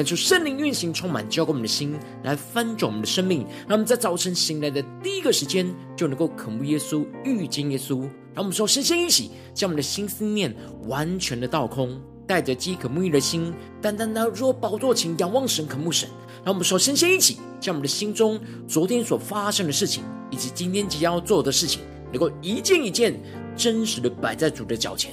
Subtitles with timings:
[0.00, 3.40] 看出圣灵运行充满，浇灌我们的心，来翻转我们的生命。
[3.68, 8.00] 让我们在早晨醒来的第一个时间，就能够渴慕耶稣、遇见耶稣。
[8.32, 12.00] 让我们说，先先一起将我们的心思念完全的倒空。
[12.26, 16.08] 带着饥渴沐浴的心，单单的若宝座前仰望神、渴慕神。
[16.42, 23.20] 让我们说先先一起，将我们的心中昨天所发生的事情，以及今天即将要做的事情，能够一件一件
[23.54, 25.12] 真实的摆在主的脚前，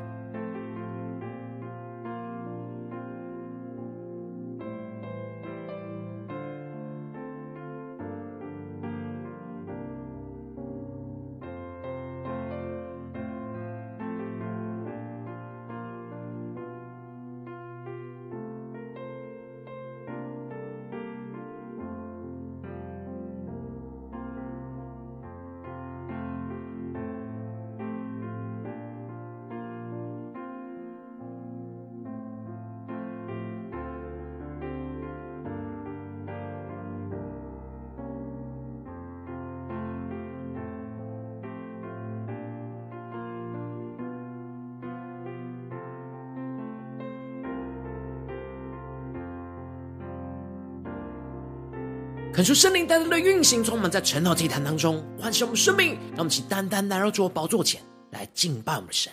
[52.33, 55.97] 恳求圣灵带来的运行，充满在晨祷祭坛当中，唤醒我们生命。
[56.11, 57.81] 让我们起单单来到主的宝座前
[58.11, 59.11] 来敬拜我们的神。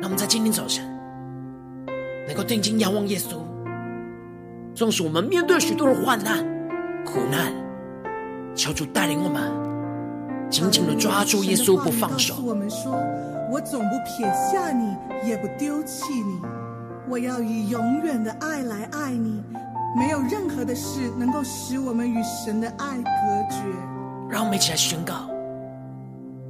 [0.00, 0.84] 让我们在今天早晨
[2.26, 3.36] 能够定睛仰望耶稣，
[4.74, 6.44] 纵使我们面对许多的患难、
[7.04, 7.52] 苦难，
[8.56, 12.34] 求主带领我们紧紧的抓住耶稣不放手。
[12.44, 12.92] 我们说
[13.52, 16.40] ：“我总不撇下你，也不丢弃你，
[17.08, 19.44] 我要以永远的爱来爱你。”
[19.96, 23.10] 没有任何的事能够使我们与神的爱隔
[23.50, 23.62] 绝。
[24.30, 25.30] 让我们一起来宣告：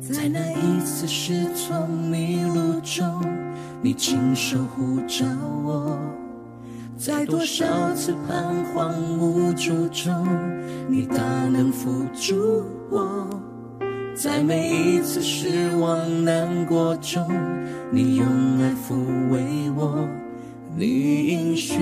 [0.00, 3.22] 在那一次失聪迷路中，
[3.81, 5.25] 你亲手呼召
[5.65, 5.97] 我；
[6.97, 10.27] 在多少次彷徨无助中，
[10.88, 13.27] 你大能扶助我；
[14.16, 17.25] 在每一次失望难过中，
[17.93, 18.27] 你用
[18.60, 18.97] 爱抚
[19.31, 20.04] 慰我。
[20.77, 21.78] 你应许。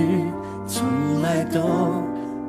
[0.66, 1.60] 从来都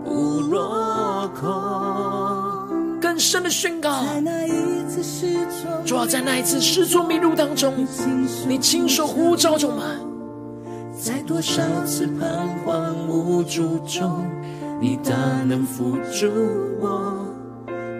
[0.03, 2.99] 不落空。
[2.99, 4.03] 更深的宣告，
[5.85, 7.85] 主要在那一次失聪迷路当中，
[8.47, 9.99] 你亲手呼召着我们，
[10.99, 14.25] 在多少次彷徨无助中，
[14.81, 15.13] 你大
[15.45, 16.27] 能扶助
[16.81, 16.89] 我；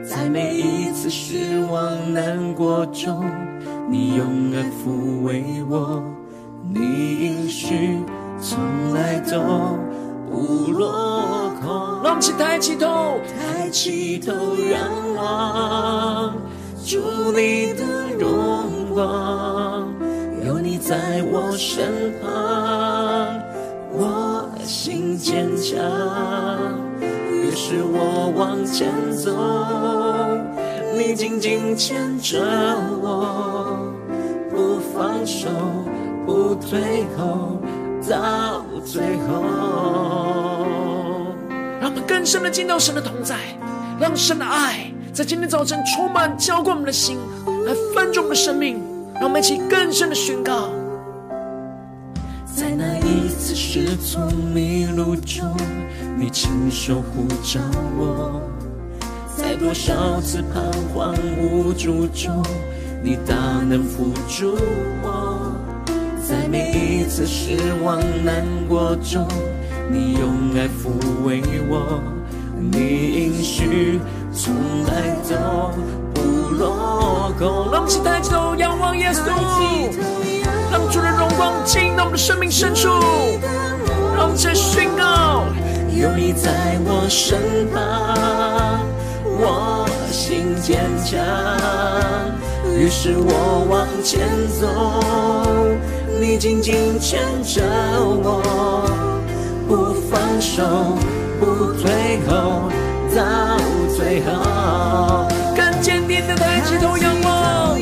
[0.04, 3.24] 在每一次失望难过中，
[3.88, 6.04] 你用爱抚慰我。
[6.74, 8.00] 你应许
[8.42, 8.60] 从
[8.94, 9.78] 来都。
[10.30, 16.34] 不落空，让我们起抬起头，抬起头仰望，
[16.86, 17.00] 主
[17.32, 17.84] 你的
[18.20, 19.88] 荣光，
[20.46, 22.30] 有你在我身旁，
[23.92, 25.78] 我心坚强。
[27.32, 29.32] 于是我往前走，
[30.98, 32.40] 你紧紧牵着
[33.02, 33.78] 我，
[34.50, 35.48] 不放手，
[36.26, 37.58] 不退后。
[38.10, 39.44] 到最后，
[41.82, 43.36] 让我们更深的见到神的同在，
[44.00, 47.18] 让神的爱在今天早晨充满浇灌我们的心，
[47.66, 48.82] 来翻转我们的生命。
[49.16, 50.70] 让我们一起更深的宣告：
[52.56, 55.44] 在那一次失聪迷路中，
[56.16, 57.60] 你亲手护召
[57.98, 58.40] 我；
[59.36, 62.44] 在多少次彷徨无助中，
[63.04, 63.36] 你大
[63.68, 64.56] 能扶助
[65.02, 65.27] 我。
[66.28, 69.26] 在每一次失望难过中，
[69.90, 70.92] 你用爱抚
[71.24, 72.04] 慰我，
[72.54, 72.78] 你
[73.14, 73.98] 应许
[74.34, 74.54] 从
[74.84, 75.72] 来都
[76.14, 76.22] 不
[76.54, 77.72] 落空。
[77.72, 79.24] 让我们起抬起头仰望耶稣，
[80.70, 82.90] 让主的荣光进到我们的生命深处。
[84.14, 85.46] 让我们宣告：
[85.96, 87.40] 有你在我身
[87.72, 88.82] 旁，
[89.24, 91.18] 我心坚强。
[92.78, 94.28] 于是我往前
[94.60, 94.68] 走。
[96.20, 97.62] 你紧紧牵着
[98.24, 98.42] 我，
[99.68, 100.64] 不放手，
[101.40, 102.70] 不退后，
[103.16, 103.58] 到
[103.96, 105.28] 最后。
[105.56, 107.78] 更坚定的抬起头仰望，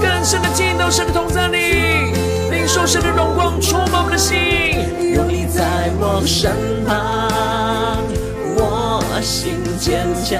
[0.00, 2.12] 更深的进到神的同在里，
[2.50, 4.36] 领受神的荣光充满我们的心。
[5.14, 6.52] 有你在我身
[6.86, 8.02] 旁，
[8.56, 10.38] 我心坚强，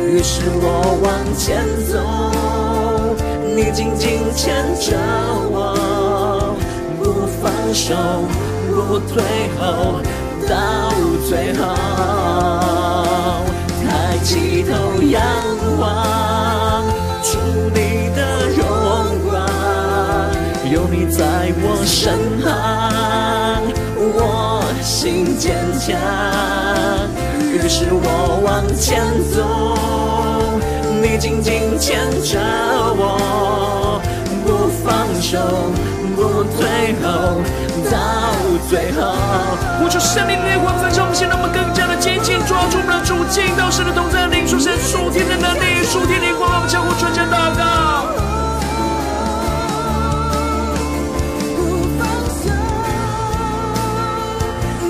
[0.00, 1.98] 于是我往前走，
[3.56, 4.94] 你紧紧牵着
[5.50, 6.54] 我。
[7.02, 7.94] 不放手，
[8.68, 9.22] 不退
[9.58, 9.98] 后，
[10.46, 10.92] 到
[11.26, 11.60] 最后。
[13.82, 15.22] 抬起头仰
[15.80, 16.84] 望，
[17.22, 17.38] 主
[17.72, 18.20] 你的
[18.50, 18.60] 荣
[19.24, 19.34] 光，
[20.70, 21.24] 有你在
[21.62, 22.12] 我身
[22.44, 22.52] 旁，
[23.96, 25.96] 我心坚强。
[27.40, 29.02] 于是我往前
[29.32, 29.36] 走，
[31.18, 32.38] 紧紧牵着
[32.96, 34.00] 我，
[34.44, 35.38] 不放手。
[36.16, 37.42] 不退后，
[37.90, 38.32] 到
[38.70, 39.12] 最后。
[39.78, 47.62] 呼求圣灵的烈火焚烧我们心，让我们更加的坚定，抓住我们的主，进到神的同在里，出现属天的能力，属天的光，我们相互传讲祷告。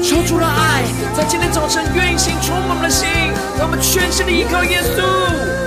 [0.00, 3.08] 求主的爱在今天早晨运行，充满我们的心，
[3.58, 5.65] 让我们全心的依靠耶稣。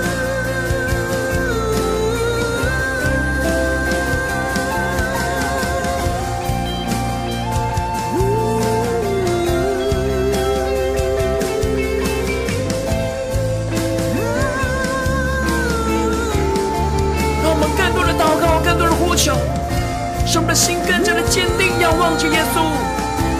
[20.60, 22.60] 心更加的坚定，仰望着耶稣，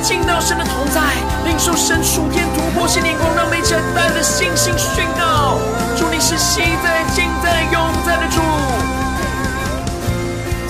[0.02, 1.02] 进到神的同在，
[1.44, 3.62] 领受神属天突破性眼光，让每一
[3.94, 5.58] 带着信心宣告：
[5.98, 8.40] 主你是昔在、今在、永在的主。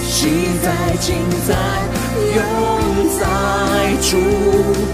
[0.05, 1.15] 昔在、今
[1.47, 1.55] 在、
[2.35, 2.43] 永
[3.17, 3.23] 在
[4.03, 4.19] 主，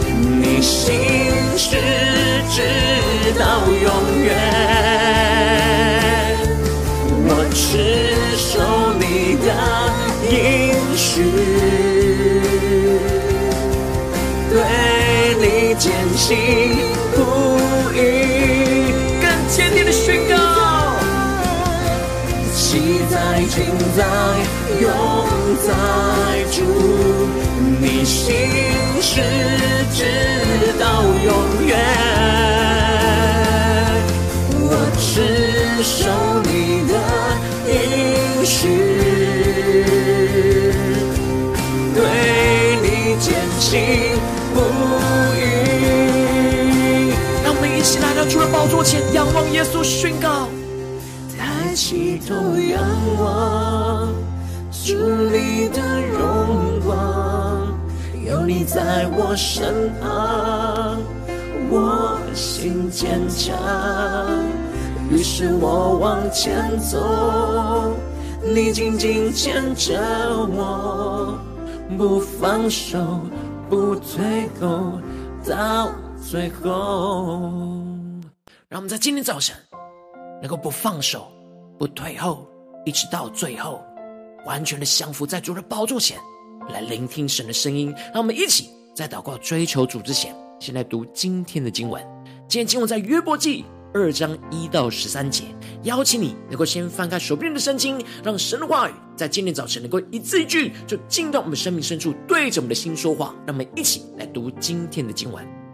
[0.05, 0.93] 你心
[1.56, 1.79] 是
[2.50, 2.61] 直
[3.38, 4.37] 到永远，
[14.50, 14.55] 对
[15.40, 16.26] 你坚信
[17.14, 17.17] 不
[17.94, 17.96] 疑，
[19.20, 20.34] 更坚定的宣告：
[22.55, 23.14] 昔在、
[23.49, 23.55] 今
[23.96, 23.99] 在、
[24.81, 24.84] 永
[25.67, 25.69] 在
[26.52, 26.56] 主，
[27.81, 28.25] 你心
[29.00, 29.20] 是
[29.93, 29.99] 直
[30.78, 31.70] 到永远，
[34.58, 35.05] 我只
[35.82, 35.94] 守
[36.44, 36.49] 你
[36.88, 36.93] 的
[37.70, 37.75] 应
[38.44, 38.95] 许。
[43.68, 43.80] 心
[44.54, 44.60] 不
[45.34, 45.40] 移，
[47.42, 50.46] 让我们一起来到主的宝座前，仰望耶稣，宣告：
[51.36, 52.80] 抬起头仰
[53.18, 54.06] 望，
[54.70, 54.94] 主
[55.32, 55.82] 你的
[56.12, 57.66] 荣光，
[58.24, 61.02] 有你在我身旁，
[61.68, 63.52] 我心坚强，
[65.10, 67.96] 于是我往前走，
[68.44, 69.98] 你紧紧牵着
[70.54, 71.36] 我，
[71.98, 72.96] 不放手。
[73.68, 75.00] 不退后，
[75.44, 75.90] 到
[76.22, 77.82] 最后。
[78.68, 79.56] 让我们在今天早晨
[80.40, 81.32] 能够不放手、
[81.78, 82.46] 不退后，
[82.85, 83.82] 一直到最后，
[84.44, 86.16] 完全的降服在主的宝座前，
[86.68, 87.92] 来聆听神的声音。
[88.12, 92.00] 让我们一起在祷告、追求主之前，先来读今天的经文。
[92.49, 93.64] 今天经文在约伯记。
[93.97, 95.45] 二章一到十三节，
[95.85, 103.35] 邀请你能够先翻开手边的圣经，让神的话语在今天早晨能够一字一句就进到我们生命深处，对着我们的心说话。
[103.47, 105.65] 让我们一起来读今天的经文。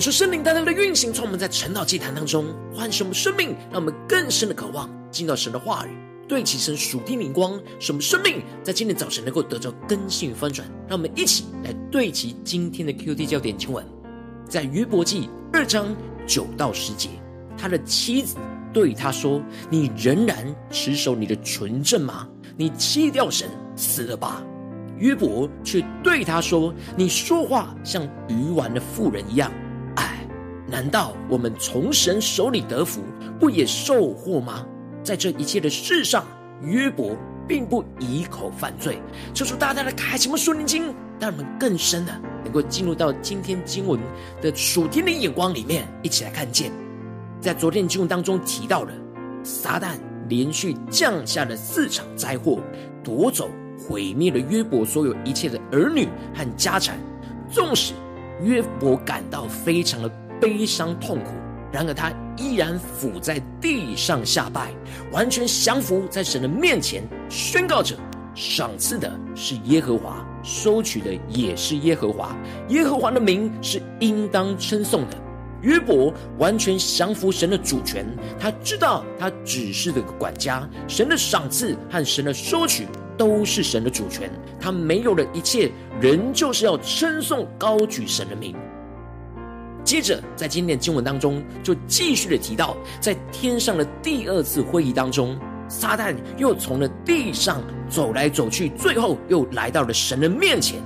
[0.00, 5.90] 感受圣灵大大的运行，从我们在晨祷祭坛当中唤醒我们生命，让我们更深的渴望进到神的话语，
[6.26, 10.66] 对齐神属地灵光，使我们生命在今天早晨能够得到更新与翻转。
[10.88, 13.84] 让我们一起来对齐今天的 QD 焦点经文，
[14.48, 15.94] 在约伯记二章
[16.26, 17.10] 九到十节，
[17.58, 18.36] 他的妻子
[18.72, 22.26] 对他说：“你仍然持守你的纯正吗？
[22.56, 24.42] 你弃掉神，死了吧。”
[24.96, 29.52] 约伯却对他说：“你说话像愚顽的妇人一样。
[30.70, 33.02] 难道我们从神手里得福，
[33.40, 34.64] 不也受祸吗？
[35.02, 36.24] 在这一切的事上，
[36.62, 37.16] 约伯
[37.48, 39.02] 并不以口犯罪。
[39.34, 42.12] 求主大大的开启我们属灵经，让我们更深的
[42.44, 43.98] 能够进入到今天经文
[44.40, 46.70] 的属天的眼光里面，一起来看见。
[47.40, 48.92] 在昨天经文当中提到了，
[49.42, 49.98] 撒旦
[50.28, 52.60] 连续降下了四场灾祸，
[53.02, 53.50] 夺走。”
[53.88, 56.98] 毁灭了约伯所有一切的儿女和家产，
[57.50, 57.94] 纵使
[58.42, 60.08] 约伯感到非常的
[60.40, 61.32] 悲伤痛苦，
[61.70, 64.72] 然而他依然伏在地上下拜，
[65.12, 67.94] 完全降服在神的面前，宣告着：
[68.34, 72.34] 赏赐的是耶和华，收取的也是耶和华，
[72.68, 75.16] 耶和华的名是应当称颂的。
[75.62, 78.06] 约伯完全降服神的主权，
[78.38, 82.86] 他知道他只是个管家，神的赏赐和神的收取。
[83.18, 85.70] 都是神的主权，他没有了一切，
[86.00, 88.56] 仍旧是要称颂高举神的名。
[89.84, 100.80] 接着，在今天的经文当中，就继续的提到，在天上的第二次会议当中，撒旦又从了地上走来走去，最后又来到了神的面前。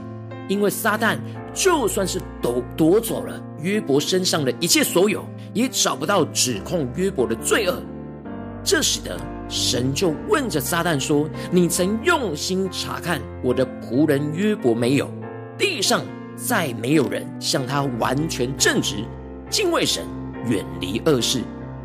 [0.48, 1.18] 因为撒旦
[1.54, 7.82] 就算是夺夺走了约伯身上的一切所有，也找不到指控约伯的罪恶。
[8.62, 9.16] 这使得。
[9.46, 15.06] 神就问着撒旦说：“你曾用心查看我的仆人约伯没有？
[15.58, 16.02] 地上
[16.36, 18.96] 再没有人像他完全正直，
[19.50, 20.04] 敬畏神，
[20.46, 21.42] 远离恶事。”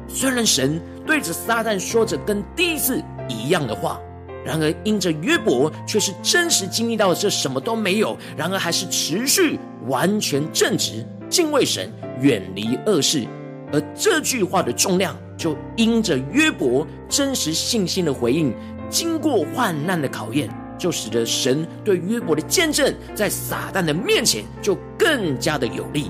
[0.08, 4.00] 虽然神对着撒旦说着跟第一次一样的话，
[4.46, 11.92] 然而因着约伯却是真实经历到这什么都没有，然而还是持续完全正直，敬畏神，
[12.22, 13.26] 远离恶事。
[13.72, 15.16] 而这句话的重量。
[15.40, 18.54] 就因着约伯真实信心的回应，
[18.90, 20.50] 经过患难的考验，
[20.80, 26.10] 就使得神对约伯的见证，在撒旦的面前就更加的有力。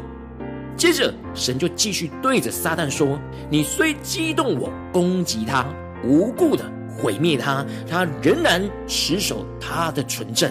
[0.77, 3.19] 接着，神就继续对着撒旦说
[3.51, 5.65] ：“你虽激动我攻击他，
[6.05, 10.49] 无故的毁灭他，他仍然持守他的纯正。”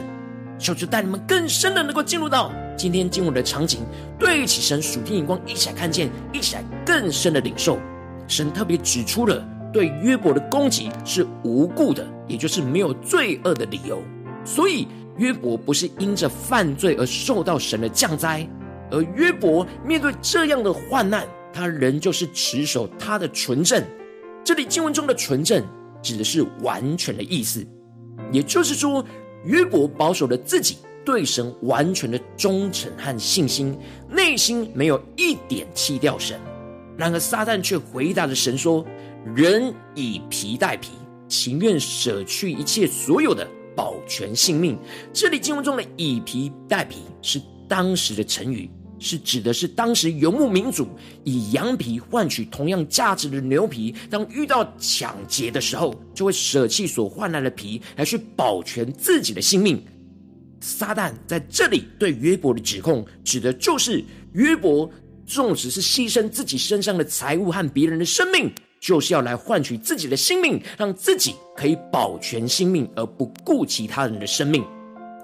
[0.58, 3.80] 求主带你们更深的能够进入到今天经文的场景，
[4.18, 7.78] 对起神属天眼光，一起来看见，一起来更深的领受。
[8.26, 14.02] 神特别指出了对约伯的攻击是无故的，也就是没有罪恶的理由。
[14.44, 18.48] 所以约伯不是因着犯罪而受到神的降灾，
[18.90, 23.82] 而约伯面对这样的患难，他仍旧是持守他的纯正。
[24.44, 25.62] 这里经文中的纯正
[26.00, 27.66] 指的是完全的意思，
[28.32, 29.04] 也就是说，
[29.44, 33.76] 约伯保守了自己对神完全的忠诚和信心，
[34.08, 36.40] 内心没有一点弃掉神。
[36.96, 38.84] 然而，撒旦却回答着神说
[39.24, 40.90] ：“人以皮代皮，
[41.28, 43.46] 情愿舍去一切所有的，
[43.76, 44.78] 保全性命。”
[45.12, 50.88] 这里经文中的“以皮代皮”是当时的成语，是指的是当时游牧民族
[51.24, 59.82] 以羊皮换取同样价值的牛皮，当遇到抢劫的时候，就会舍弃所换来的皮来去保全自己的性命。
[60.60, 64.90] 撒旦在这里对约伯的指控，指的就是约伯。
[65.26, 74.64] 纵使是牺牲自己身上的财物和别人的生命，就是要来换取自己的性命，让自己可以保全性命，而不顾其他人的生命。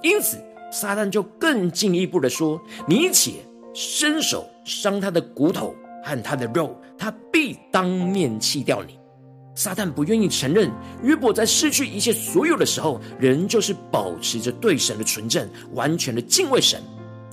[0.02, 0.36] 因此，
[0.72, 3.32] 撒旦就更进一步的说：“你且
[3.72, 8.98] 伸手伤他的骨头和他的肉，他必当面弃掉你。”
[9.56, 10.70] 撒旦不愿意承认
[11.02, 16.82] 约伯在失去一切所有的时候，仍旧是保持着对神的纯正，完全的敬畏神。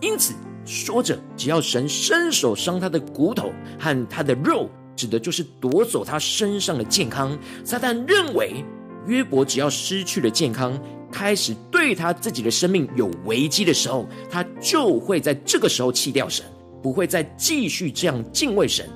[0.01, 0.33] 因此。
[0.63, 4.69] 说着，只要神伸手伤他的骨头和他的肉，
[5.01, 7.35] 指的就是夺走他身上的健康。
[7.63, 8.63] 撒旦认为
[9.07, 10.79] 约伯只要失去了健康，
[11.11, 16.45] 开始对他自己的生命有危机的时候，他就会在这个时候弃掉神，
[16.83, 18.87] 不会再继续这样敬畏神。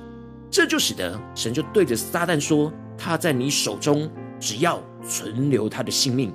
[0.48, 4.08] 这就使得神就对着撒旦说：“他在你手中，
[4.38, 6.32] 只要存留他的性命。”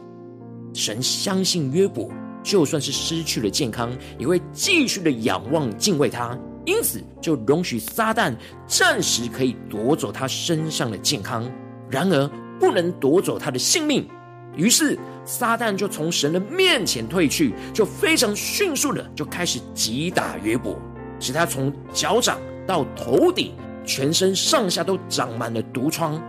[0.76, 2.10] 神相信约伯。
[2.44, 8.36] 就算是失去了健康，也会继续的仰望敬畏他，因此就容许撒旦
[8.68, 11.50] 暂时可以夺走他身上的健康，
[11.90, 12.28] 然而
[12.60, 14.08] 不能夺走他的性命。
[14.56, 20.78] 于是撒旦就从神的面前退去，就非常迅速的就开始击打约伯，
[21.20, 22.38] 使他从脚掌
[22.68, 23.54] 到头顶，
[23.86, 26.22] 全身上下都长满了毒疮。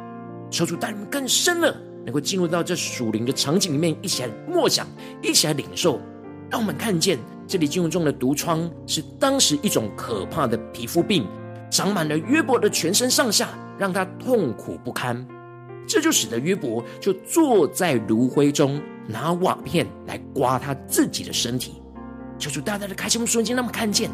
[0.51, 1.75] 求主带领更深的，
[2.05, 4.87] 能够进入到这属灵的场景里面，一起来默想，
[5.21, 6.01] 一起来领受，
[6.49, 7.19] 让我们看见
[7.53, 11.27] 这里经文中的毒疮是当时一种可怕的皮肤病，
[11.71, 15.23] 长满了约伯的全身上下，让他痛苦不堪。
[15.87, 21.75] 这就使得约伯就坐在炉灰中，拿瓦片来刮他自己的身体。
[22.39, 24.11] 求主大大的开心我们瞬间，让我们看见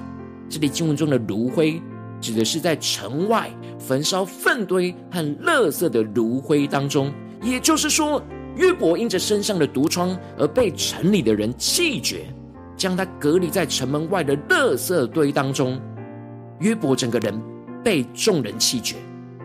[0.48, 1.80] 这里经文中的炉灰。
[2.20, 8.20] 指的是在城外焚烧粪堆和垃圾的炉灰当中，也就是说，
[8.56, 12.26] 约伯因着身上的毒疮而被城里的人弃绝，
[12.78, 15.78] 将他隔离在城门外的垃圾堆当中。
[16.60, 17.38] 约伯整个人
[17.84, 18.96] 被众人弃绝，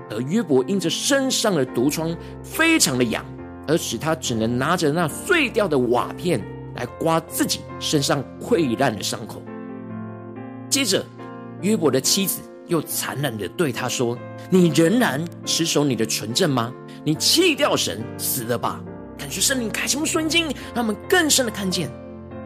[0.10, 3.26] 而约伯因着身上的毒疮非常的痒，
[3.68, 6.42] 而使他只能拿着那碎掉的瓦片
[6.76, 9.42] 来刮自己身上溃烂的伤口。
[10.70, 11.04] 接着，
[11.62, 12.40] 约伯的妻子。
[12.68, 14.18] 又残忍的对他说
[14.50, 16.74] ：“你仍然持守你的纯正吗？
[17.04, 18.82] 你弃掉神，死了吧！”
[19.20, 20.44] 感觉圣灵开启我们瞬间，
[20.74, 21.92] 让我们更深的看见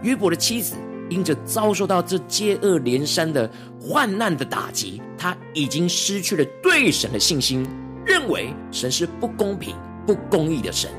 [0.02, 0.76] 约伯的妻子
[1.10, 7.66] 因着遭受到这接二连三的患难的打击，他已经失去了对神的信心，
[8.06, 10.90] 认为神是不公平、不公义的神。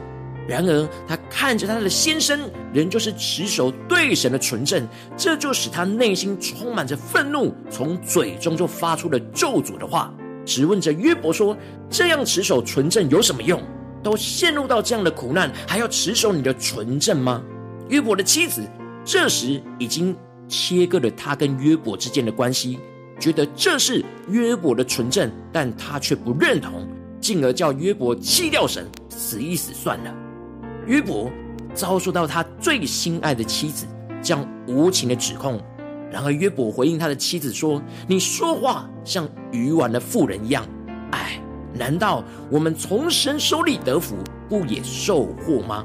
[0.48, 2.40] 然而，他看着他的先生，
[2.72, 10.11] 仍旧是持守对神的纯正，这就使他内心充满着愤怒，从嘴中就发出了咒诅的话，
[10.46, 11.54] 质问着约伯说
[11.90, 13.62] ：“这样持守纯正有什么用？
[14.02, 17.42] 都陷入到这样的苦难，还要持守你的纯正吗？”
[17.90, 18.62] 约伯的妻子
[19.11, 20.14] 这时已经
[20.49, 22.79] 切割了他跟约伯之间的关系，
[23.18, 26.87] 觉得这是约伯的纯正，但他却不认同，
[27.18, 30.14] 进而叫约伯弃掉神，死一死算了。
[30.87, 31.31] 约伯
[31.73, 33.87] 遭受到他最心爱的妻子
[34.23, 35.59] 这样无情的指控，
[36.12, 40.62] 然而约伯回应他的妻子说：“你说话像愚顽的妇人一样。
[41.12, 41.40] 哎，
[41.73, 44.16] 难道我们从神手里得福，
[44.51, 45.83] 不也受祸吗？”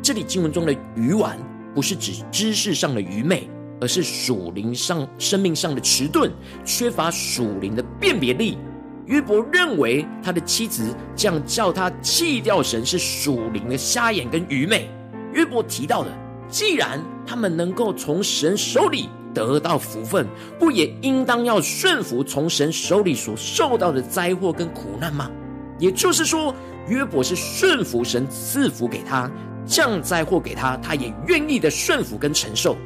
[0.00, 1.38] 这里经文中的愚顽，
[1.76, 3.46] 不是指知识上的愚昧，
[3.82, 6.32] 而是属灵上、生命上的迟钝，
[6.64, 8.56] 缺乏属灵的辨别力。
[9.04, 14.88] 约伯认为他的妻子这样叫他弃掉神是属灵的瞎眼跟愚昧。
[15.34, 16.10] 约伯提到的，
[16.48, 20.26] 既然他们能够从神手里得到福分，
[20.58, 25.30] 不也应当要顺服从神手里所受到的灾祸跟苦难吗？
[25.78, 26.54] 也就是说，
[26.88, 29.30] 约伯是顺服神赐福给他，
[29.66, 32.76] 降灾祸给他，他也愿意的顺服跟承受。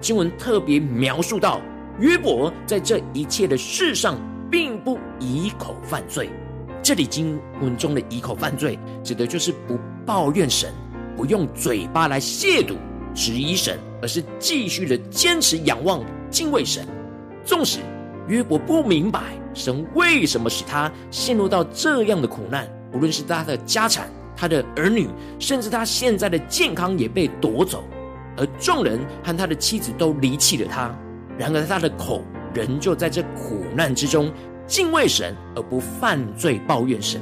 [0.00, 1.60] 经文特别描述到，
[1.98, 4.16] 约伯在这一切的事上。
[4.48, 6.30] 并不以口犯罪，
[6.80, 10.72] 这里经文中的以口犯罪，指的就是不抱怨神，
[11.16, 12.76] 不用嘴巴来亵渎、
[13.12, 16.86] 质疑神，而是继续的坚持仰望、敬畏神。
[17.44, 17.80] 纵使
[18.28, 19.20] 约伯不明白
[19.52, 27.82] 神为什么使他陷入到这样的苦难，无论是他的家产、他的儿女，甚至他现在的健康也被夺走，
[28.36, 30.94] 而众人和他的妻子都离弃了他，
[31.38, 32.22] 然而他的口。
[32.54, 34.32] 仍旧在这苦难之中
[34.66, 37.20] 敬畏神，而不犯罪抱怨神。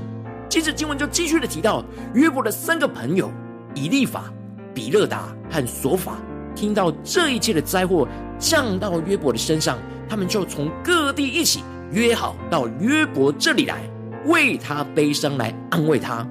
[0.49, 3.29] 接着经文就继续的提到约伯的三个朋友
[3.75, 4.33] 以利法、
[4.73, 6.19] 比勒达和索法，
[6.55, 8.07] 听到这一切的灾祸
[8.39, 9.77] 降到约伯的身上，
[10.09, 13.83] 他们就从各地一起约好到约伯这里来，
[14.27, 16.25] 为他悲伤，来安慰他。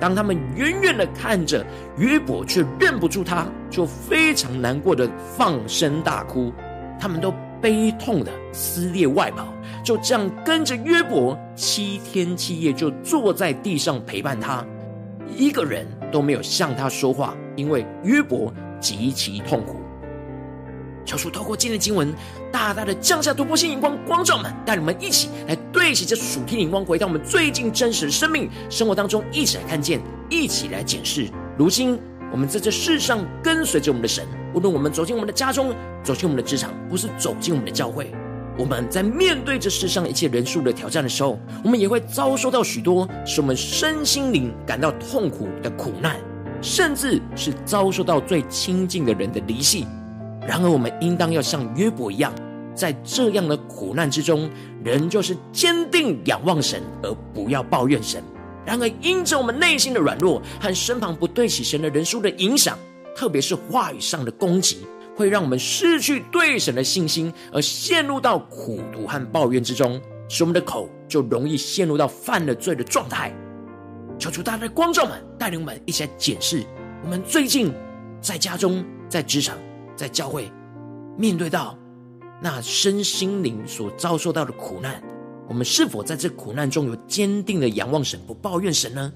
[0.00, 1.64] 当他们远远的看着
[1.96, 6.52] 约伯，却认不出他，就非常难过的放声大哭。
[6.98, 7.32] 他们都。
[7.60, 14.64] 悲痛的撕裂外袍，就这样跟着约伯七天七夜，就坐在地上陪伴他，
[15.36, 19.80] 一个人都没有向他说话，因为约伯极其痛苦。
[21.08, 22.14] 求主透过今天的经文，
[22.52, 31.26] 大大的降下突破性眼光，光照们，带领我们一起来对齐这属天眼光，回到我们最近真实的生命生活当中，一起来看见，一起来检视。
[31.56, 31.98] 如今
[32.30, 34.26] 我们在这世上跟随着我们的神。
[34.54, 38.10] 无论我们走进我们的家中，走进我们的职场，或是走进我们的教会，
[38.58, 46.16] 我们在面对这世上一切人数的挑战的时候，我们也会遭受到许多使我们身心灵感到痛苦的苦难，
[46.62, 49.86] 甚至是遭受到最亲近的人的离弃。
[50.48, 52.32] 然而，我们应当要像约伯一样，
[52.74, 54.48] 在这样的苦难之中，
[54.82, 58.24] 仍就是坚定仰望神，而不要抱怨神。
[58.64, 62.78] 然而，因着我们内心的软弱和身旁不对起神的人数的影响。
[63.14, 73.34] 特别是话语上的攻击，会让我们失去对神的信心，而陷入到苦毒和抱怨之中，使我们的口就容易陷入到犯了罪的状态。
[74.18, 76.64] 求主大家的光照们，带领我们一起来检视
[77.04, 77.70] 我们最近
[78.18, 79.58] 在家中、在职场、
[79.98, 80.50] 在教会
[81.16, 81.76] 面对到
[82.40, 85.02] 那身心灵所遭受到的苦难，
[85.48, 89.12] 我们是否在这苦难中有坚定的仰望神，不抱怨神呢？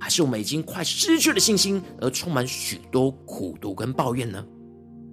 [0.00, 4.44] 还是我们已经快失去了信心，而充满许多苦读跟抱怨呢？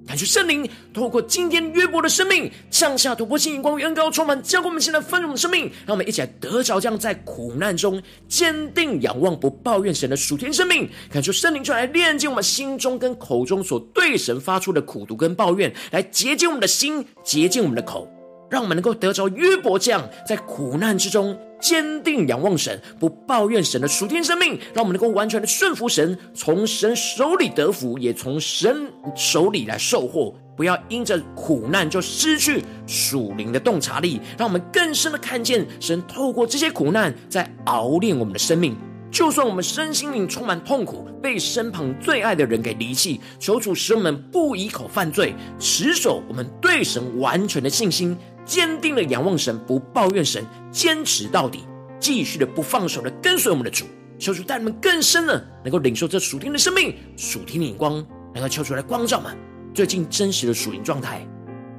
[0.08, 10.90] 感谢圣灵透过今天约伯的生命，降下突破性眼光与恩膏，充满教灌我们现在丰盛的生命，让我们一起来得着这样在苦难中坚定仰望、不抱怨神的属天生命。
[11.10, 18.12] 感谢圣灵出来炼净我们心中跟口中所对神发出的苦毒跟抱怨，来洁净我们的心，洁净我们的口。
[18.52, 30.36] 让我们能够得着约伯这样在苦难之中坚定仰望神、不抱怨神的属天生命，让我们能够完全的顺服神，从神手里得福，也从神手里来受获。
[30.58, 38.76] 不要因着苦难就失去属灵的洞察力，让我们更深的看见神透过这些苦难在熬炼我们的生命。
[39.10, 48.18] 就算我们身心灵充满痛苦，被身旁最爱的人给离弃，求主使我们不以口犯罪，持守我们对神完全的信心。
[48.52, 51.64] 坚定的仰望神，不抱怨神，坚持到底，
[52.02, 53.86] 继续的不放手的跟随我们的主，
[54.20, 59.38] 求主带你们更深的能够领受这属天的生命，属天的眼光，能够求出来光照们
[59.74, 61.26] 最近真实的属灵状态。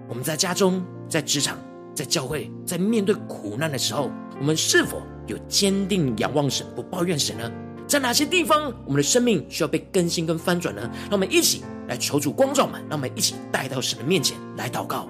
[0.08, 1.58] 我们在家中、在职场、
[1.94, 7.52] 在教会，在面对苦难的时候，我们是否有坚定仰望神，不抱怨神呢？
[7.86, 10.80] 在哪些地方，我们的生命需要被更新跟翻转呢？
[11.02, 15.06] 让我们一起来求主光照们，让我们一起带到神的面前来祷告。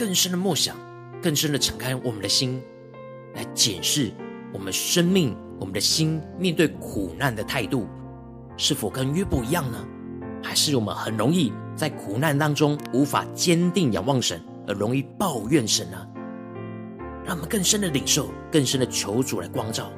[0.00, 0.74] 更深的默想，
[1.20, 2.62] 更深的敞开我们的心，
[3.34, 4.10] 来检视
[4.50, 7.86] 我们生命、我们的心面对苦难的态度，
[8.56, 9.76] 是否跟约伯一样呢？
[10.42, 15.98] 还是我们很容易在苦难当中无法坚定仰望神，而容易抱怨神呢？
[17.26, 19.92] 让我们更深的领受，更深的求主来光照。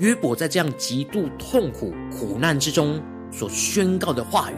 [0.00, 2.98] 约伯在这样极度痛苦苦难之中
[3.30, 4.54] 所宣告的话语：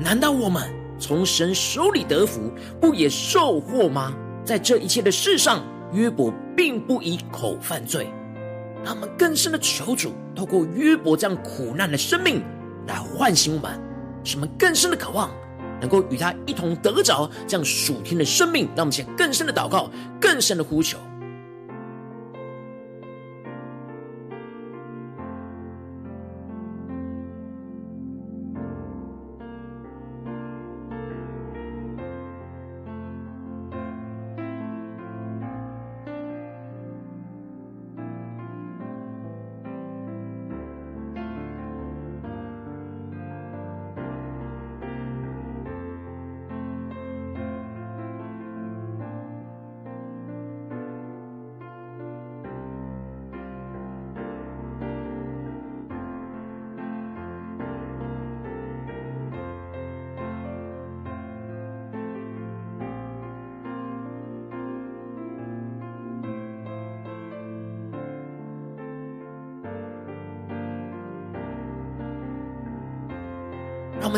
[0.00, 4.12] 难道我们从神手里得福，不也受祸吗？
[4.44, 8.08] 在这一切的事上，约伯并不以口犯罪。
[8.84, 12.42] 他们更深的求主，透过约伯这样苦难的生命，
[12.88, 13.80] 来唤醒我们，
[14.24, 15.30] 使我们更深的渴望，
[15.80, 18.66] 能够与他一同得着这样属天的生命。
[18.74, 19.88] 让我们先更深的祷告，
[20.20, 20.98] 更深的呼求。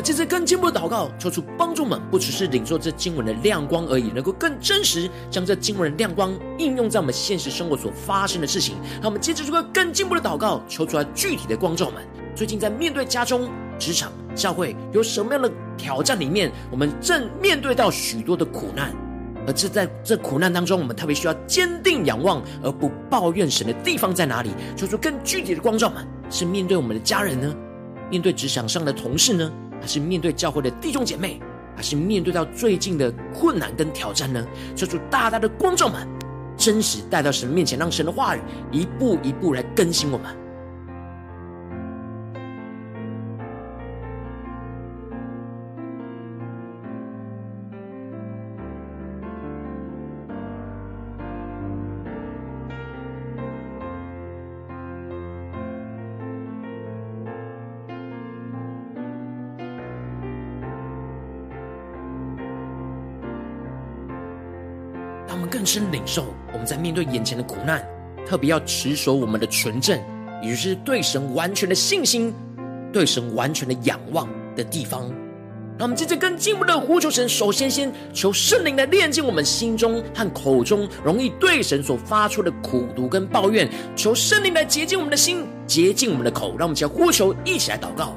[0.02, 8.74] 们接着更进一步的祷告，求出帮助们，不只是领受这经文的亮光而已，能够更真实将这经文的亮光应用在我们现实生活所发生的事情。
[8.94, 12.02] 让我们接着这个更进一步的祷告，求出来具体的光照们。
[12.34, 18.92] 最近在面对家中、职场、教会有什么样的挑战里面，我们正面对到许多的苦难，
[19.46, 24.50] 而这在这苦难当中，我们特别需要坚定仰望而不抱怨神的地方在哪里？
[24.76, 27.54] 求出更具体的光照们，是面对我们的家人呢？
[28.10, 29.52] 面对职场上的同事呢？
[29.82, 31.40] 还是面对教会的弟兄姐妹，
[31.76, 34.46] 还是面对到最近的困难跟挑战呢？
[34.76, 36.06] 求主大大的光照们，
[36.56, 38.40] 真实带到神面前，让神的话语
[38.70, 40.41] 一步一步来更新我们。
[65.72, 67.82] 深领受，我们在面对眼前的苦难，
[68.26, 69.98] 特别要持守我们的纯正，
[70.42, 72.34] 也就是对神完全的信心，
[72.92, 75.10] 对神完全的仰望的地方。
[75.78, 86.54] 让我们接着更进一步的呼求神，首先先求圣灵来炼净我们心中和口中容易对神所发出的苦毒跟抱怨，求圣灵来洁净我们的心，洁净我们的口。
[86.58, 88.14] 让我们一起来呼求，一起来祷告。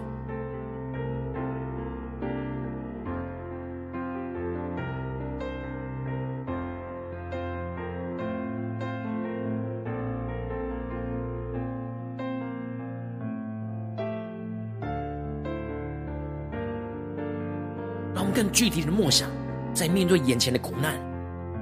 [18.35, 19.29] 更具体的梦想，
[19.73, 20.99] 在面对眼前的苦难，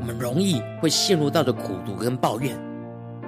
[0.02, 2.58] 我们容易会陷入到的苦读跟抱怨，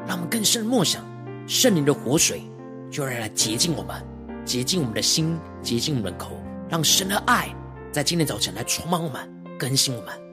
[0.07, 1.05] 让我们更深的默想，
[1.47, 2.41] 圣灵的活水
[2.89, 3.95] 就要来洁净我们，
[4.43, 6.31] 洁净我们的心，洁净我们的口，
[6.67, 7.47] 让神的爱
[7.91, 9.21] 在今天早晨来充满我们，
[9.59, 10.24] 更新我们。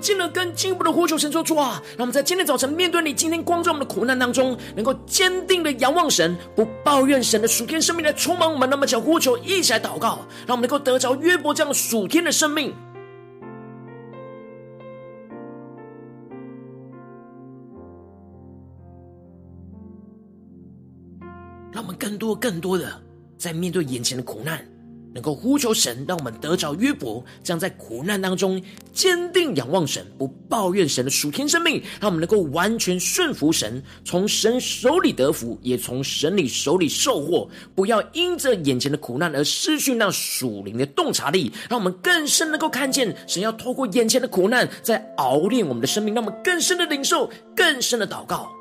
[0.00, 8.68] 进了更进一步的呼求神说主啊，让我们在今天早晨面对你今天光照我们的苦难当中，能够坚定的仰望神，不抱怨神的属天生命来充满我们。
[8.68, 12.74] 那么，叫呼求一起来祷告，让我们能够得着约伯这样属天的生命，
[21.72, 22.90] 让我们更多更多的
[23.36, 24.64] 在面对眼前的苦难。
[25.12, 37.48] 能够呼求神，让我们得着约伯，这样在苦难当中坚定仰望神，不抱怨神的属天生命，让我们能够完全顺服神，从神手里得福，也从神里手里受获。
[37.74, 48.59] 不要因着眼前的苦难而失去那属灵的洞察力，让我们更深能够看见神要透过眼前的苦难，在熬炼我们的生命，让我们更深的领受，更深的祷告。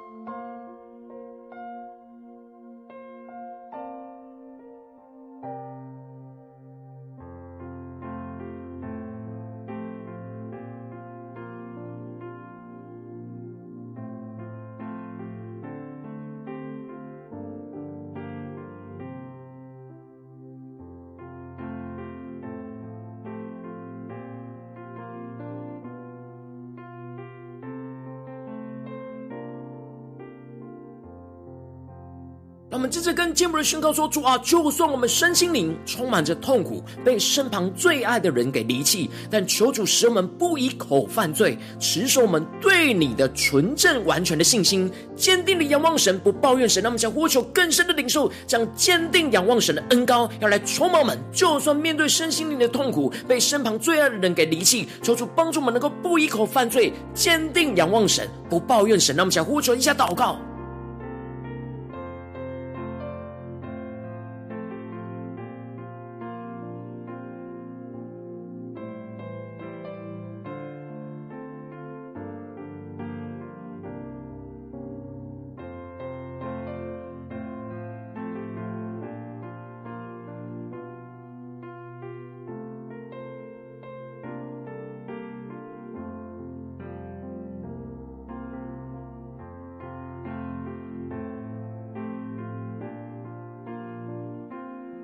[33.29, 46.81] 更进一步的宣告说：主啊，就算我们身心灵充满着痛苦，被身旁最爱的人给离弃，但求主使我们不以口犯罪，持守我们对你的纯正完全的信心，坚定的仰望神，不抱怨神。
[46.81, 51.15] 那么，想呼求更深的领受，将坚定仰望神的恩膏要来充满我们。
[51.31, 59.15] 就算面对身心灵的痛苦，被身旁最爱的人给离弃，求主帮助我们能够不以口犯罪，坚定仰望神，不抱怨神。
[59.15, 60.39] 那么，想呼求一下祷告。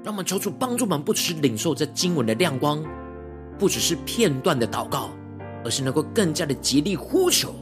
[0.06, 2.86] 让我们求主帮助我们，不只是领受这经文的亮光，
[3.58, 5.10] 不只是片段的祷告，
[5.64, 7.56] 而是能够更加的竭力呼求。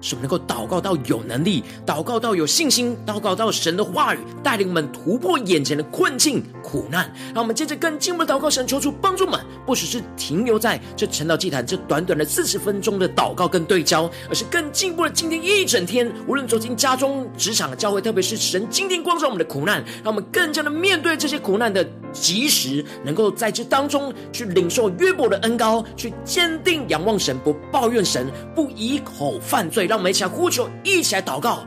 [0.00, 7.12] 使我们能够祷告到有能力，祷告到有信心，祷告到神的话语带领我们突破眼前的困境苦难。
[7.34, 29.86] 让我们接着更进一步的祷告，神求主帮助我们，不只是停留在这晨祷祭坛这短短的四十分钟的祷告跟对焦，而是更进一步的今天一整天，无论走进家中、职场、教会，特别是神今天光照我们的苦难，让我们更加的面对这些苦难的及时，能够在这当中去领受约伯的恩膏，去坚定仰望神，不抱怨神，不以口犯罪。
[29.86, 31.66] 让我们一起来呼求，一起来祷告。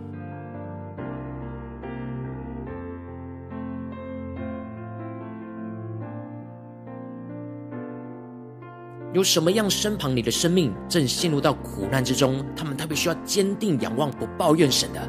[9.13, 14.99] 有什么样身旁你的生命正陷入到苦难之中，他们特别需要坚定仰望，不抱怨神的，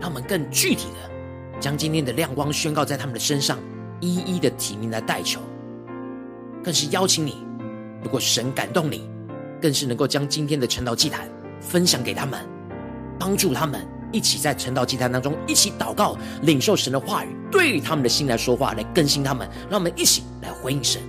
[0.00, 1.10] 让我们更具体的
[1.60, 3.56] 将今天的亮光宣告在他们的身上，
[4.00, 5.40] 一一的提名来代求。
[6.64, 7.36] 更是邀请你，
[8.02, 9.08] 如果神感动你，
[9.62, 11.28] 更是能够将今天的晨祷祭坛
[11.60, 12.44] 分享给他们，
[13.16, 21.00] 帮助他们一起在晨祷祭坛当中一起祷告，领受神的话语，对他们的心来说话，来更新他们，让我们一起来回应神。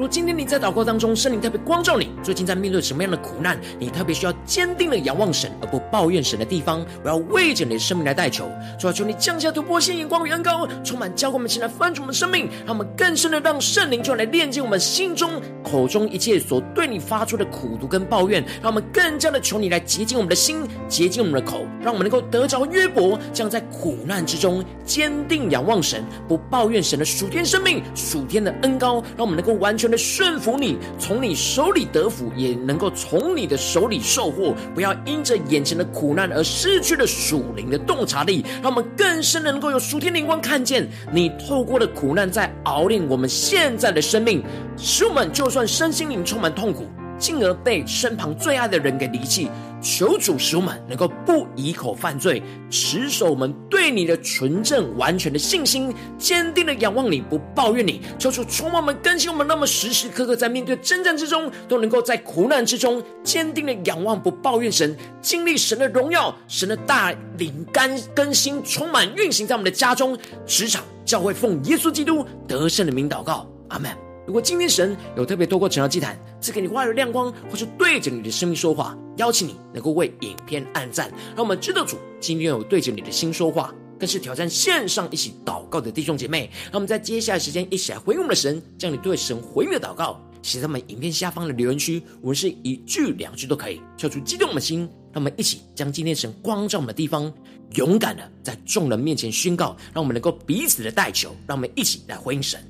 [0.00, 15.32] 如今天你在祷告当中，圣灵特别光照你，最近在面对什么样的苦难，你特别需要坚定的仰望神，而不抱怨神的地方，我要为着你的生命来代求，主要求你降下突破性眼光与恩膏，充满教会我们前来翻转我们生命，让我们更深的让圣灵就来炼净我们心中
[15.62, 34.54] 口中一切所对你发出的苦毒跟抱怨，让我们更加的求你来洁净我们的心，洁净我们的口，让我们能够得着约伯这样在苦难之中坚定仰望神，不抱怨神的属天生命、属天的恩膏，让我们能够完全的顺服你，从你手里得福，也能够从你的手里收获。
[34.74, 44.42] 不要因着眼前的苦难而失去了属灵的洞察力，让我们更深的能够有属天灵光，看见你透过了苦难在熬炼我们现在的生命，
[44.76, 46.86] 使我们就算身心灵充满痛苦。
[47.20, 49.48] 进而被身旁最爱的人给离弃，
[49.80, 58.00] 求主使我们能够不以口犯罪，持守我们对你的纯正完全的信心，坚定的仰望你，不抱怨你。
[58.18, 74.09] 求主充满我们，更新我们，那么时时刻刻在面对征战之中，都能够在苦难之中坚定的仰望，不抱怨神，经历神的荣耀，神的大灵甘更新，充满运行在我们的家中、职场、教会，奉耶稣基督得胜的名祷告，阿门。
[74.26, 86.50] 如果今天神有特别透过晨祷祭坛赐给你话语亮光，或是对着你的生命说话，邀请你能够为影片按赞，让我们知道主今天有对着你的心说话，更是挑战线上一起祷告的弟兄姐妹。
[86.64, 94.88] 让我们在接下来时间一起来回应我们的神，将你对神回应的祷告写在我们影片下方的留言区，无论是一句两句都可以，跳出激动的心。
[95.12, 97.32] 让我们一起将今天神光照我们的地方，
[97.74, 102.60] 勇敢的在众人面前宣告，让我们能够彼此的代求，让我们一起来回应神。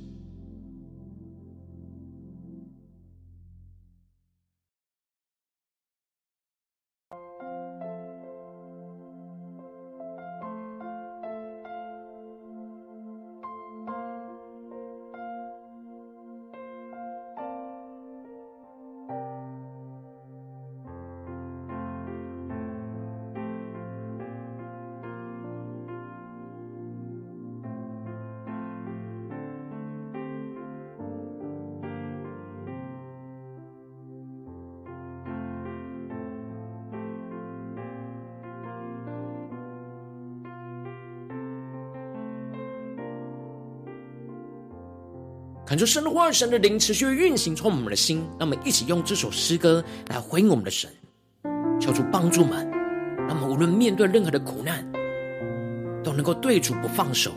[45.70, 48.26] 恳求神的话语、神的灵持续运行，充满我们的心。
[48.40, 50.90] 让我们一起用这首诗歌来回应我们的神，
[51.80, 52.68] 求主帮助们，
[53.28, 54.84] 让我们无论面对任何的苦难，
[56.02, 57.30] 都能够对主不放手，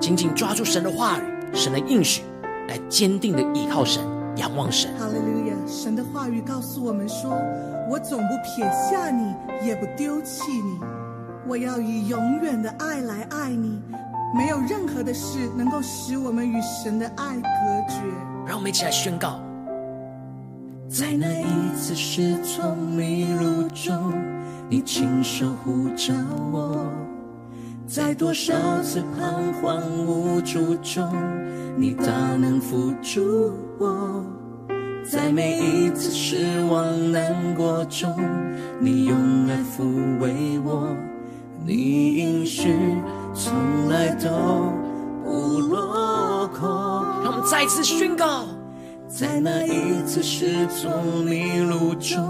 [0.00, 1.22] 紧紧抓住神的话语、
[1.52, 2.22] 神的应许，
[2.68, 4.00] 来坚定的依靠神、
[4.36, 4.88] 仰望神。
[4.96, 5.56] 哈利路亚！
[5.66, 7.32] 神的话语告诉我们说
[7.90, 9.34] ：“我总不撇下你，
[9.66, 10.78] 也不丢弃你，
[11.48, 13.82] 我要以永远的爱来爱你。”
[14.34, 18.00] 没有任何的事能够使我们与神的爱隔绝。
[18.46, 19.40] 让我们一起来宣告，
[20.88, 24.12] 在那一次失聪迷路中，
[24.68, 26.12] 你亲手呼召
[26.50, 26.76] 我；
[27.86, 31.08] 在多少次彷徨无助中，
[31.76, 34.24] 你大能扶助我；
[35.04, 38.12] 在每一次失望难过中，
[38.80, 40.88] 你用爱抚慰我。
[41.64, 42.74] 你应许。
[43.34, 44.28] 从来都
[45.24, 46.68] 不落空。
[47.22, 48.44] 让我们再次宣告，
[49.08, 52.28] 在那一次失踪迷路中，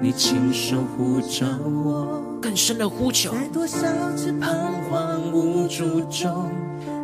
[0.00, 1.46] 你亲手护着
[1.84, 3.32] 我，更深的呼求。
[3.32, 3.86] 在多少
[4.16, 4.48] 次彷
[4.88, 6.50] 徨无助中，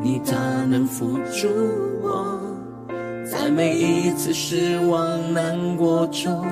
[0.02, 1.48] 你大能扶助
[2.02, 2.38] 我；
[3.24, 6.46] 在每一次失望难过中，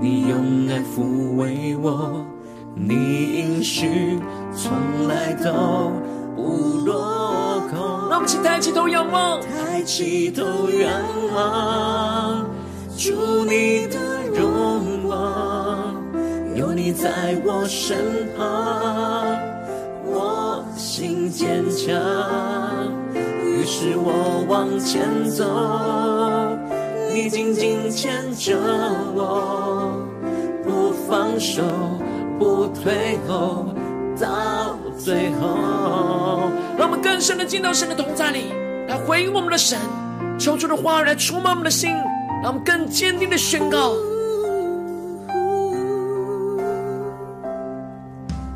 [0.00, 2.24] 你用爱抚慰我。
[2.78, 4.20] 你应许
[4.54, 5.90] 从来都
[6.36, 8.10] 不落空。
[8.10, 10.92] 让我们请抬起头仰望，抬起头仰
[11.34, 12.46] 望，
[12.94, 15.94] 主你的荣光，
[16.54, 17.96] 有你在我身
[18.36, 19.38] 旁，
[20.04, 21.96] 我心坚强。
[23.42, 25.46] 于是我往前走，
[27.10, 28.54] 你紧紧牵着
[29.14, 29.98] 我，
[30.62, 31.62] 不放手。
[32.38, 33.66] 不退后，
[34.20, 36.50] 到最后。
[36.78, 38.52] 让我们更深的进到神的同在里，
[38.88, 39.78] 来回应我们的神，
[40.38, 41.90] 求主的话来触摸我们的心，
[42.42, 43.92] 让我们更坚定的宣告。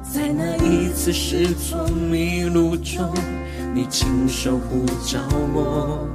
[0.02, 3.10] 在那一次失措迷路中，
[3.72, 5.18] 你亲手呼召
[5.54, 6.06] 我；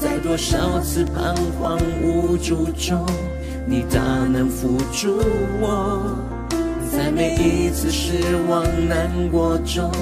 [0.00, 3.04] 在多少次彷徨无助中，
[3.66, 5.18] 你大能扶助
[5.60, 6.35] 我。
[6.96, 8.14] 在每一次失
[8.48, 9.92] 望难过中，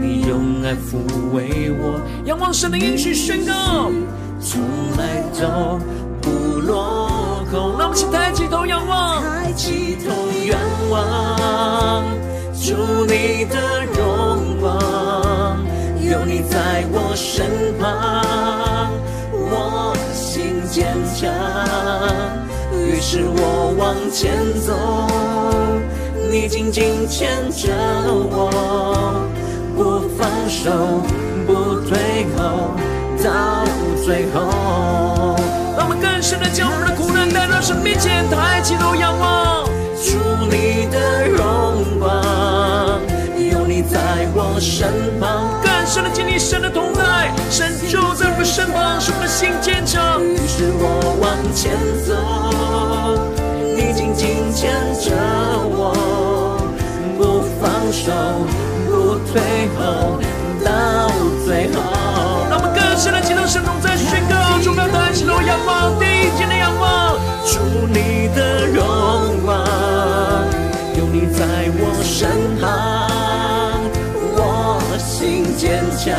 [0.00, 0.96] 你用爱抚
[1.34, 2.00] 慰我。
[2.24, 3.90] 仰望神的应许宣告，
[4.40, 4.62] 从
[4.96, 5.78] 来都
[6.22, 7.78] 不落空。
[7.78, 10.10] 让我们起抬起头仰望，抬起头
[10.48, 12.04] 仰望，
[12.54, 15.62] 主你的荣光，
[16.00, 17.44] 有你在我身
[17.78, 18.90] 旁，
[19.30, 21.30] 我心坚强，
[22.72, 24.32] 于是我往前
[24.66, 25.49] 走。
[26.30, 27.74] 你紧紧牵着
[28.06, 29.26] 我，
[29.74, 30.70] 不放手，
[31.44, 32.70] 不退后，
[33.20, 33.64] 到
[34.04, 35.34] 最后。
[35.76, 39.64] 让我们更深的将我们的苦难带到神面前，抬起头仰望，
[39.96, 40.18] 主
[40.48, 43.02] 你的荣光，
[43.36, 43.98] 有你在
[44.32, 44.86] 我身
[45.18, 45.50] 旁。
[45.64, 50.22] 更深的经历神的同在，神就在我们身旁，使我们的心坚强。
[50.22, 51.74] 于是我往前
[52.06, 52.14] 走，
[54.60, 54.68] 牵
[55.00, 55.16] 着
[55.72, 55.96] 我。
[57.16, 58.12] 不放手
[58.86, 59.40] 不退
[59.74, 60.20] 后，
[60.62, 61.08] 到
[61.46, 61.80] 最后。
[62.50, 66.06] 让我们更深的进入神同在宣告，主要抬起头仰望，定
[66.36, 67.58] 睛的仰望，祝
[67.88, 69.64] 你的荣光，
[70.98, 71.40] 有你在
[71.80, 72.28] 我身
[72.60, 73.80] 旁，
[74.36, 74.38] 我
[74.98, 76.12] 心坚强。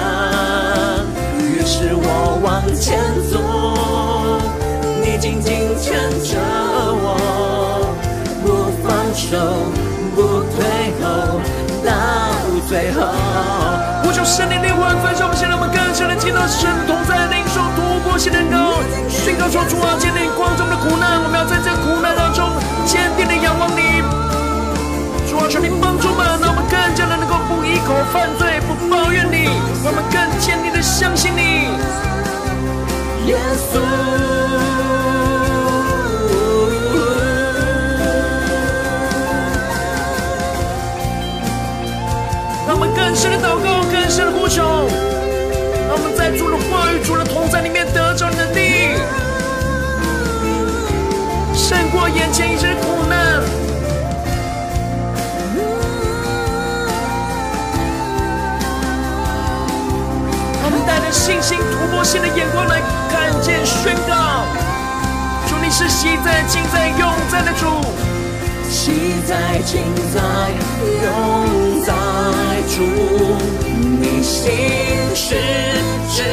[1.38, 2.98] 于是我往前
[3.30, 3.38] 走，
[5.04, 5.94] 你紧紧牵
[6.26, 6.40] 着
[7.04, 7.06] 我，
[9.32, 9.72] 放手。
[12.68, 13.02] 最后，
[14.04, 18.80] 呼求圣灵的万分之，我们现在我们更深的进到神同在领受突破性的高，
[19.10, 22.48] 宣告说主啊，坚定光中的苦难，我们要在这苦难当中
[22.86, 24.00] 坚定的仰望你。
[25.28, 29.52] 主啊，求你帮助我们，让我们更加的能够不依口犯罪，不抱怨你，
[29.84, 31.51] 让我们更坚定的相信你，
[61.52, 64.46] 带着信心、突破性的眼光来看见、宣告：
[65.50, 67.66] 主，你是昔在、今在、永在的主。
[68.70, 69.82] 昔在、今
[70.14, 70.22] 在、
[71.04, 71.92] 永在
[72.70, 72.82] 主，
[74.00, 74.52] 你心
[75.14, 75.36] 事
[76.10, 76.24] 直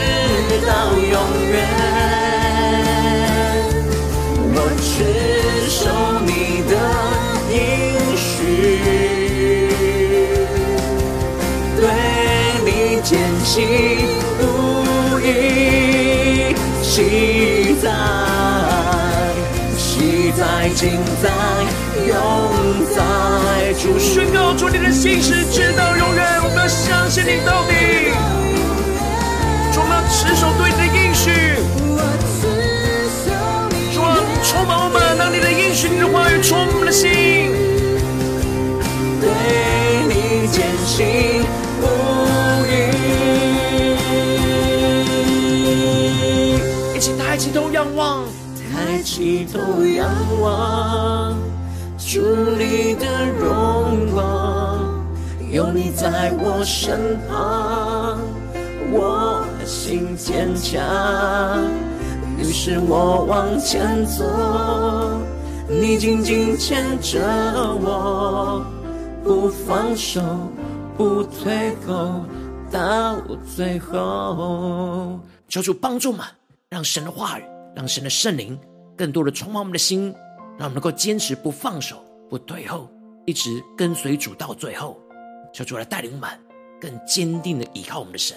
[0.64, 1.66] 到永远。
[4.54, 4.86] 我持
[5.68, 5.80] 守
[6.24, 6.72] 你的
[7.50, 7.56] 应
[8.16, 8.38] 许，
[11.76, 11.82] 对
[12.64, 12.68] 你
[13.02, 13.10] 坚
[13.44, 13.56] 信
[15.28, 17.90] 不疑，昔在、
[19.76, 21.28] 昔在、今在。
[22.08, 22.14] 永
[22.96, 22.96] 在
[23.74, 27.72] 主宣告主你的信实直到永远，我们要相信你到底。
[29.72, 31.28] 主，我们要持守对你的应许。
[33.92, 37.52] 主啊，充满我们，让你的应许、你的话语充满我们的心。
[39.20, 39.28] 对
[40.08, 41.44] 你坚信
[47.38, 48.24] 抬起头仰望，
[48.74, 50.10] 抬起头仰
[50.40, 51.38] 望。
[51.96, 52.20] 主
[52.58, 53.06] 你的
[53.38, 55.06] 荣光，
[55.48, 58.18] 有你在我身旁，
[58.90, 60.82] 我的心坚强。
[62.40, 64.24] 于是我往前走，
[65.68, 67.20] 你紧紧牵着
[67.80, 68.66] 我，
[69.22, 70.20] 不放手，
[70.96, 72.24] 不退后，
[72.68, 73.14] 到
[73.54, 75.20] 最后。
[75.48, 76.24] 求主帮助嘛，
[76.70, 77.44] 让神的话语，
[77.74, 78.58] 让神的圣灵
[78.94, 80.12] 更多的充满我们的心，
[80.58, 82.90] 让我们能够坚持不放手、不退后，
[83.24, 85.00] 一直跟随主到最后。
[85.50, 86.28] 求主来带领我们，
[86.78, 88.36] 更坚定的依靠我们的神。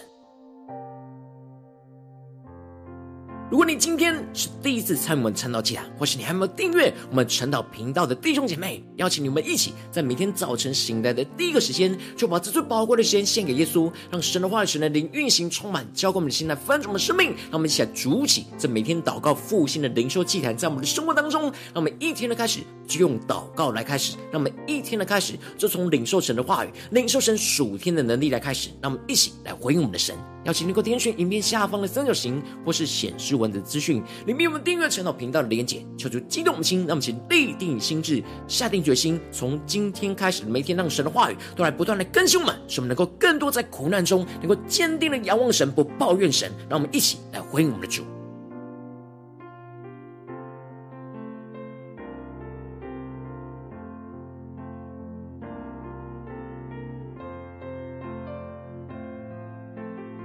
[3.52, 17.32] 如果你今天是第一次参与我们晨祷祭坛，或是你还没有订阅我们晨祷频道的弟兄姐妹，邀请你们一起在每天早晨醒来的第一个时间，就把这最宝贵的时间献给耶稣，让神的话语、神的灵运行充满，浇灌我们的心来翻转我们的生命。
[17.50, 28.70] 让我们一起来筑起这每天祷告复兴的灵修祭坛，在我们的生活当中，让我们一天的开始就用祷告来开始，让我们一天的开始就从领受神的话语、领受神属天的能力来开始。
[28.82, 30.16] 让我们一起来回应我们的神。
[30.46, 35.86] 邀请你能够点选影片下方的三角形，或是显示文字资讯，里面我们订阅陈老频道的连结。
[35.98, 46.52] 求主激动我们心，让我们请立定心智，下定决心，从今天开始，每天让神的话语都来不断的更新我们，使我们能够更多在苦难中，能够坚定的仰望神，不抱怨神。
[46.70, 48.04] 让我们一起来回应我们的主。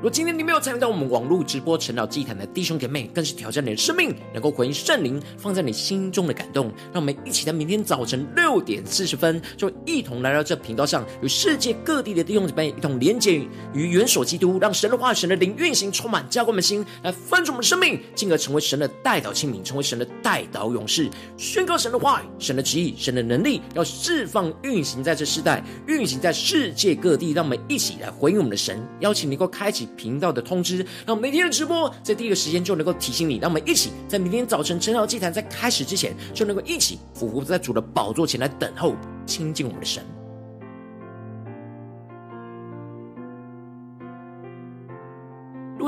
[0.06, 6.66] 如果今天你没有参与到我们网络直播晨祷祭坛的弟兄姐妹，更是挑战你的生命，能够回应圣灵放在你心中的感动。
[6.92, 13.44] 让我们一起在明天早晨六点四十分，就一同来到这频道上，与世界各地的弟兄姐妹一同连接
[13.74, 27.32] 与元首基督，让神的话、神的灵运行充满，教灌我们心，来翻转我们的生命，进而成为神的代祷器皿，成为神的代祷勇士，宣告神的话语、神的旨意、神的能力，要释放运行在这世代，运行在世界各地。
[27.32, 29.88] 让我们一起来回应我们的神，邀请你能够开启。
[29.96, 33.38] 频道的通知，让每天的直播在第一个时间就能够提醒你。
[33.38, 38.94] 让我们一起在明天早晨晨祷祭坛在开始之前，就能够一起俯伏在主的宝座前来等候
[39.26, 40.15] 亲近我们的神。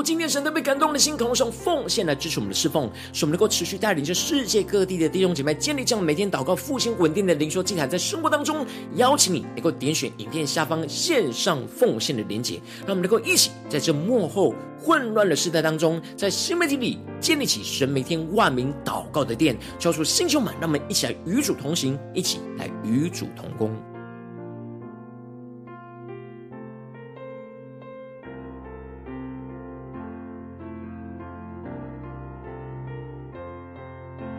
[0.03, 23.88] 今天神都被感动的心，渴望用奉献来支持我们的侍奉，使我们能够持续带领着世界各地的弟兄姐妹建立这样每天祷告复兴稳定的灵修祭坛，在生活当中邀请你能够点选影片下方线上奉献的连结，让我们能够一起在这幕后混乱的时代当中，在新媒体里建立起神每天万名祷告的殿，交出弟兄们，让我们一起来与主同行，一起来与主同工。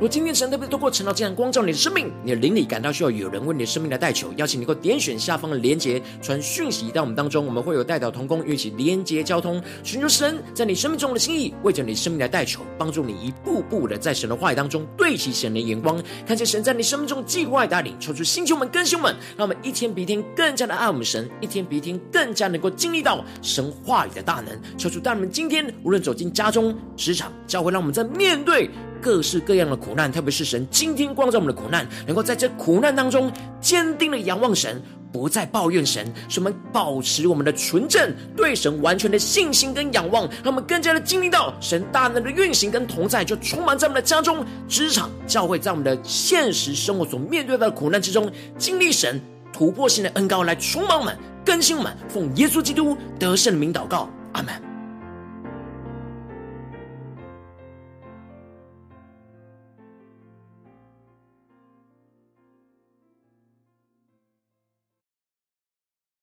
[0.01, 28.71] 如今天神特别透过晨祷这样光照你的生命，你的灵里感到需要有人为你的生命来代求，邀请你能够点选下方的连结，传讯息到我们当中，我们会有代表同工，一起连结交通，寻求神在你生命中的心意，为着你生命来代求，帮助你一步步的在神的话语当中对齐神的眼光，看见神在你生命中计划带领，抽出星球们、更新们，让我们一天比一天更加的爱我们神，一天比一天更加能够经历到神话语的大能，抽出带我们今天无论走进家中、职场、教会，让我们在面对。
[29.01, 34.81] 各式各样的苦难，特别是神今天光照我们的苦难，能够在这苦难当中坚定的仰望神，
[35.13, 49.21] 不再抱怨神，使我们保持我们的纯正，对神完全的信心跟仰望，让我们更加的经历到神大能的运行跟同在，就充满在我们的家中、职场、教会，在我们的现实生活所面对的苦难之中，经历神
[49.53, 54.70] 突破性的恩膏来充满我们、更新我们，奉耶稣基督得胜的名祷告，阿门。